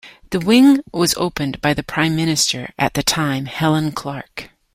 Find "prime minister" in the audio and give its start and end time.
1.83-2.73